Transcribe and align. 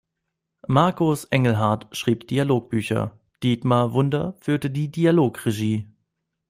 Markus 0.67 1.25
Engelhardt 1.25 1.95
schrieb 1.95 2.21
die 2.21 2.27
Dialogbücher, 2.37 3.19
Dietmar 3.43 3.93
Wunder 3.93 4.35
führte 4.39 4.71
die 4.71 4.89
Dialogregie. 4.91 5.91